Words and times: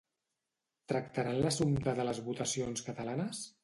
Tractaran 0.93 1.39
l'assumpte 1.43 1.97
de 2.03 2.09
les 2.11 2.25
votacions 2.33 2.87
catalanes? 2.91 3.49